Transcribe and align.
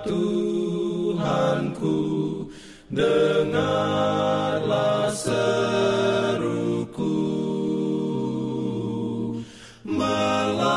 Tuhanku 0.00 2.00
dengarlah 2.88 3.52
seruku. 5.12 7.20
Melayang 9.84 10.72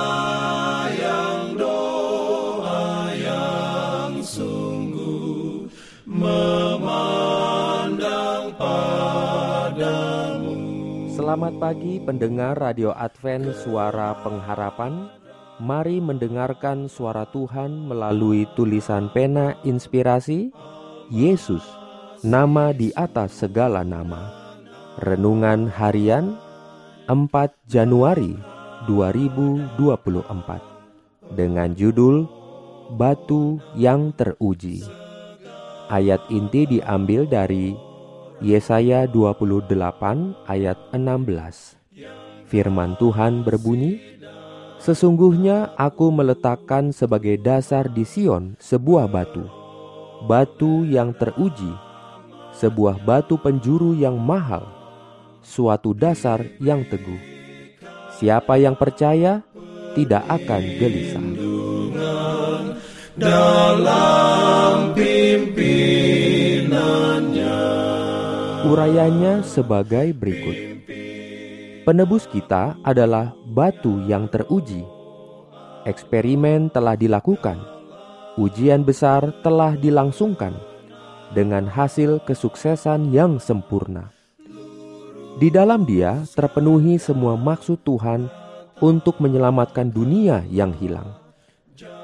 doa 1.56 3.16
yang 3.16 4.20
sungguh 4.20 5.72
memandang 6.04 6.92
padamu. 8.60 10.52
Selamat 11.16 11.56
pagi 11.64 12.04
pendengar 12.04 12.60
Radio 12.60 12.92
Advent 12.92 13.56
Suara 13.56 14.20
Pengharapan 14.20 15.23
Mari 15.64 16.04
mendengarkan 16.04 16.92
suara 16.92 17.24
Tuhan 17.32 17.88
melalui 17.88 18.44
tulisan 18.52 19.08
pena 19.16 19.56
inspirasi 19.64 20.52
Yesus, 21.08 21.64
nama 22.20 22.76
di 22.76 22.92
atas 22.92 23.40
segala 23.40 23.88
nama 23.88 24.28
Renungan 25.00 25.72
harian 25.72 26.36
4 27.08 27.32
Januari 27.64 28.36
2024 28.92 29.80
Dengan 31.32 31.72
judul 31.72 32.28
Batu 33.00 33.64
yang 33.80 34.12
teruji 34.20 34.84
Ayat 35.88 36.28
inti 36.28 36.68
diambil 36.68 37.24
dari 37.24 37.72
Yesaya 38.44 39.08
28 39.08 39.72
ayat 40.44 40.76
16. 40.92 41.80
Firman 42.52 43.00
Tuhan 43.00 43.48
berbunyi, 43.48 44.13
Sesungguhnya 44.84 45.72
aku 45.80 46.12
meletakkan 46.12 46.92
sebagai 46.92 47.40
dasar 47.40 47.88
di 47.88 48.04
Sion 48.04 48.60
sebuah 48.60 49.08
batu, 49.08 49.48
batu 50.28 50.84
yang 50.84 51.16
teruji, 51.16 51.72
sebuah 52.52 53.00
batu 53.08 53.40
penjuru 53.40 53.96
yang 53.96 54.20
mahal, 54.20 54.68
suatu 55.40 55.96
dasar 55.96 56.44
yang 56.60 56.84
teguh. 56.84 57.16
Siapa 58.20 58.60
yang 58.60 58.76
percaya 58.76 59.40
tidak 59.96 60.28
akan 60.28 60.62
gelisah. 60.76 61.32
dalam 63.14 64.90
pimpinannya 64.92 67.62
Urayanya 68.68 69.48
sebagai 69.48 70.12
berikut. 70.12 70.76
Penebus 71.84 72.24
kita 72.28 72.76
adalah 72.80 73.36
batu 73.54 74.02
yang 74.10 74.26
teruji. 74.26 74.82
Eksperimen 75.86 76.74
telah 76.74 76.98
dilakukan. 76.98 77.62
Ujian 78.34 78.82
besar 78.82 79.30
telah 79.46 79.78
dilangsungkan 79.78 80.58
dengan 81.38 81.70
hasil 81.70 82.18
kesuksesan 82.26 83.14
yang 83.14 83.38
sempurna. 83.38 84.10
Di 85.38 85.54
dalam 85.54 85.86
dia 85.86 86.26
terpenuhi 86.34 86.98
semua 86.98 87.38
maksud 87.38 87.78
Tuhan 87.86 88.26
untuk 88.82 89.22
menyelamatkan 89.22 89.94
dunia 89.94 90.42
yang 90.50 90.74
hilang. 90.74 91.14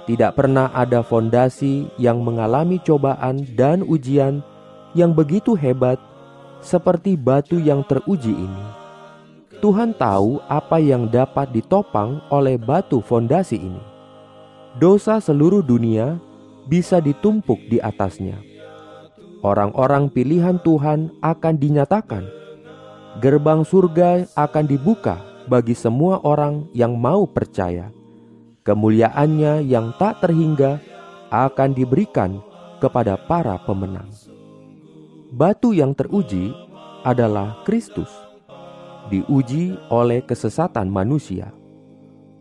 Tidak 0.05 0.33
pernah 0.33 0.69
ada 0.73 1.01
fondasi 1.01 1.89
yang 1.97 2.21
mengalami 2.21 2.81
cobaan 2.81 3.45
dan 3.53 3.85
ujian 3.85 4.41
yang 4.97 5.13
begitu 5.13 5.53
hebat 5.53 6.01
seperti 6.61 7.13
batu 7.13 7.61
yang 7.61 7.85
teruji 7.85 8.33
ini. 8.33 8.78
Tuhan 9.59 9.91
tahu 9.99 10.39
apa 10.47 10.79
yang 10.79 11.11
dapat 11.11 11.51
ditopang 11.51 12.23
oleh 12.31 12.55
batu 12.55 13.03
fondasi 13.03 13.59
ini. 13.59 13.83
Dosa 14.79 15.19
seluruh 15.19 15.59
dunia 15.59 16.15
bisa 16.71 17.03
ditumpuk 17.03 17.59
di 17.67 17.75
atasnya. 17.83 18.39
Orang-orang 19.43 20.07
pilihan 20.07 20.63
Tuhan 20.63 21.11
akan 21.19 21.55
dinyatakan. 21.59 22.23
Gerbang 23.19 23.67
surga 23.67 24.31
akan 24.39 24.63
dibuka 24.63 25.19
bagi 25.51 25.75
semua 25.75 26.23
orang 26.23 26.71
yang 26.71 26.95
mau 26.95 27.27
percaya. 27.27 27.91
Kemuliaannya 28.63 29.67
yang 29.67 29.91
tak 29.99 30.23
terhingga 30.23 30.79
akan 31.35 31.75
diberikan 31.75 32.39
kepada 32.79 33.19
para 33.19 33.59
pemenang. 33.67 34.07
Batu 35.35 35.75
yang 35.75 35.91
teruji 35.91 36.55
adalah 37.03 37.59
Kristus, 37.67 38.09
diuji 39.09 39.73
oleh 39.89 40.21
kesesatan 40.21 40.85
manusia. 40.85 41.49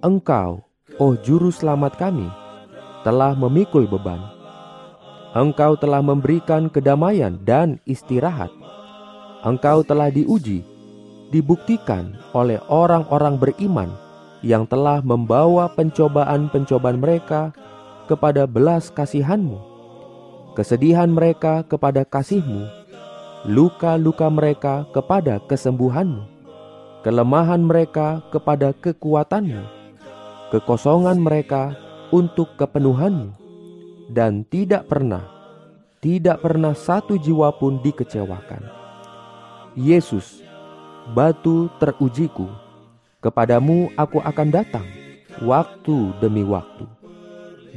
Engkau, 0.04 0.62
oh 1.00 1.16
Juru 1.18 1.48
Selamat 1.48 1.96
kami, 1.96 2.28
telah 3.02 3.32
memikul 3.32 3.88
beban. 3.88 4.20
Engkau 5.32 5.74
telah 5.80 6.04
memberikan 6.04 6.68
kedamaian 6.68 7.40
dan 7.42 7.80
istirahat. 7.88 8.52
Engkau 9.42 9.80
telah 9.82 10.12
diuji, 10.12 10.62
dibuktikan 11.32 12.16
oleh 12.36 12.60
orang-orang 12.68 13.40
beriman 13.40 13.90
yang 14.44 14.68
telah 14.68 15.02
membawa 15.02 15.66
pencobaan-pencobaan 15.74 17.00
mereka 17.00 17.50
kepada 18.06 18.46
belas 18.48 18.88
kasihanmu, 18.88 19.58
kesedihan 20.54 21.10
mereka 21.10 21.66
kepada 21.66 22.06
kasihmu, 22.06 22.66
luka-luka 23.46 24.26
mereka 24.30 24.86
kepada 24.94 25.42
kesembuhanmu, 25.44 26.37
kelemahan 27.06 27.62
mereka 27.62 28.22
kepada 28.34 28.74
kekuatanmu, 28.74 29.62
kekosongan 30.50 31.18
mereka 31.22 31.78
untuk 32.10 32.58
kepenuhanmu, 32.58 33.32
dan 34.10 34.42
tidak 34.48 34.90
pernah, 34.90 35.22
tidak 36.02 36.42
pernah 36.42 36.74
satu 36.74 37.14
jiwa 37.20 37.54
pun 37.54 37.78
dikecewakan. 37.84 38.64
Yesus, 39.78 40.42
batu 41.14 41.70
terujiku, 41.78 42.50
kepadamu 43.22 43.94
aku 43.94 44.18
akan 44.18 44.48
datang, 44.50 44.86
waktu 45.44 46.12
demi 46.18 46.42
waktu. 46.42 46.82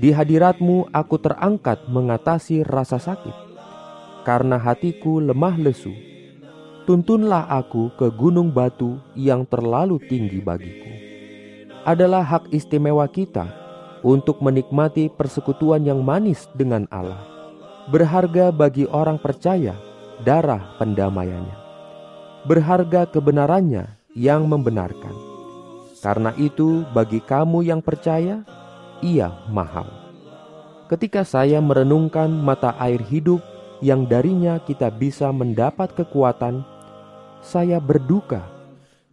Di 0.02 0.10
hadiratmu 0.10 0.90
aku 0.90 1.16
terangkat 1.22 1.86
mengatasi 1.86 2.66
rasa 2.66 2.98
sakit, 2.98 3.36
karena 4.26 4.58
hatiku 4.58 5.22
lemah 5.22 5.62
lesu. 5.62 6.11
Tuntunlah 6.92 7.48
aku 7.48 7.88
ke 7.96 8.12
gunung 8.12 8.52
batu 8.52 9.00
yang 9.16 9.48
terlalu 9.48 9.96
tinggi 10.12 10.44
bagiku. 10.44 10.92
Adalah 11.88 12.20
hak 12.20 12.52
istimewa 12.52 13.08
kita 13.08 13.48
untuk 14.04 14.44
menikmati 14.44 15.08
persekutuan 15.08 15.88
yang 15.88 16.04
manis 16.04 16.52
dengan 16.52 16.92
Allah. 16.92 17.24
Berharga 17.88 18.52
bagi 18.52 18.84
orang 18.92 19.24
percaya 19.24 19.72
darah 20.28 20.76
pendamaiannya. 20.84 21.56
Berharga 22.44 23.08
kebenarannya 23.08 23.88
yang 24.12 24.52
membenarkan. 24.52 25.16
Karena 26.04 26.36
itu, 26.36 26.84
bagi 26.92 27.24
kamu 27.24 27.72
yang 27.72 27.80
percaya, 27.80 28.44
ia 29.00 29.32
mahal. 29.48 29.88
Ketika 30.92 31.24
saya 31.24 31.64
merenungkan 31.64 32.28
mata 32.28 32.76
air 32.84 33.00
hidup 33.00 33.40
yang 33.80 34.04
darinya 34.12 34.60
kita 34.60 34.92
bisa 34.92 35.32
mendapat 35.32 35.96
kekuatan, 35.96 36.68
saya 37.42 37.82
berduka 37.82 38.46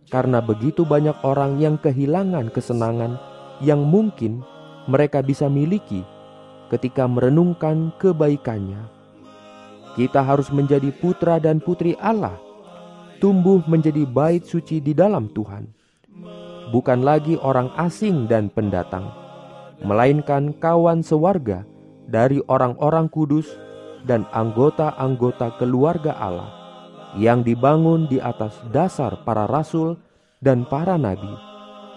karena 0.08 0.40
begitu 0.40 0.84
banyak 0.84 1.16
orang 1.24 1.60
yang 1.60 1.76
kehilangan 1.76 2.48
kesenangan 2.52 3.20
yang 3.60 3.84
mungkin 3.84 4.40
mereka 4.88 5.20
bisa 5.20 5.48
miliki 5.52 6.04
ketika 6.72 7.04
merenungkan 7.08 7.92
kebaikannya. 8.00 8.88
Kita 9.96 10.22
harus 10.22 10.48
menjadi 10.52 10.94
putra 10.94 11.42
dan 11.42 11.58
putri 11.58 11.98
Allah, 11.98 12.36
tumbuh 13.18 13.60
menjadi 13.66 14.06
bait 14.06 14.46
suci 14.46 14.78
di 14.78 14.94
dalam 14.94 15.26
Tuhan, 15.34 15.66
bukan 16.70 17.02
lagi 17.02 17.34
orang 17.40 17.72
asing 17.74 18.30
dan 18.30 18.46
pendatang, 18.52 19.10
melainkan 19.82 20.54
kawan 20.62 21.02
sewarga 21.02 21.66
dari 22.06 22.38
orang-orang 22.46 23.10
kudus 23.10 23.50
dan 24.06 24.22
anggota-anggota 24.30 25.58
keluarga 25.58 26.14
Allah 26.14 26.57
yang 27.16 27.40
dibangun 27.40 28.04
di 28.10 28.20
atas 28.20 28.58
dasar 28.68 29.24
para 29.24 29.48
rasul 29.48 29.96
dan 30.44 30.68
para 30.68 31.00
nabi 31.00 31.30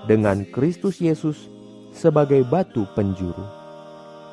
dengan 0.07 0.47
Kristus 0.55 1.03
Yesus 1.03 1.49
sebagai 1.91 2.45
batu 2.47 2.87
penjuru. 2.95 3.43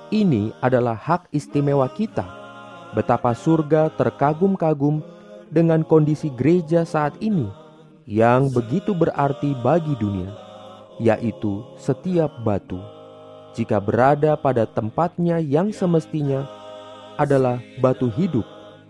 Ini 0.09 0.55
adalah 0.63 0.97
hak 0.97 1.29
istimewa 1.35 1.91
kita. 1.93 2.25
Betapa 2.97 3.37
surga 3.37 3.93
terkagum-kagum 4.01 5.05
dengan 5.53 5.85
kondisi 5.85 6.33
gereja 6.33 6.89
saat 6.89 7.13
ini 7.21 7.45
yang 8.09 8.49
begitu 8.49 8.97
berarti 8.97 9.53
bagi 9.61 9.93
dunia, 10.01 10.33
yaitu 10.97 11.61
setiap 11.77 12.33
batu 12.41 12.81
jika 13.53 13.77
berada 13.77 14.39
pada 14.39 14.65
tempatnya 14.65 15.43
yang 15.43 15.69
semestinya 15.75 16.49
adalah 17.21 17.61
batu 17.83 18.09
hidup 18.09 18.47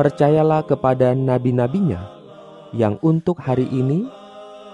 Percayalah 0.00 0.64
kepada 0.64 1.12
nabi-nabinya 1.12 2.08
yang 2.72 2.96
untuk 3.04 3.36
hari 3.36 3.68
ini 3.68 4.08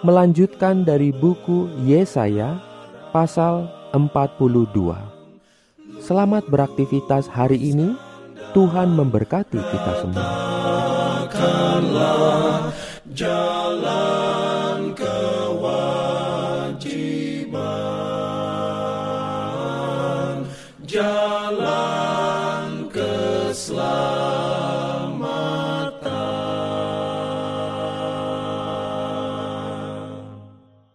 melanjutkan 0.07 0.87
dari 0.87 1.11
buku 1.11 1.67
Yesaya 1.83 2.63
pasal 3.11 3.67
42. 3.91 4.71
Selamat 5.99 6.47
beraktivitas 6.47 7.27
hari 7.27 7.59
ini. 7.59 7.99
Tuhan 8.55 8.95
memberkati 8.95 9.59
kita 9.59 9.93
semua. 9.99 10.31
jalan 13.11 14.66